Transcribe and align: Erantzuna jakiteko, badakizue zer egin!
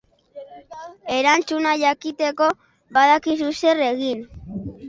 Erantzuna 1.17 1.75
jakiteko, 1.83 2.49
badakizue 2.99 3.55
zer 3.61 3.87
egin! 3.93 4.29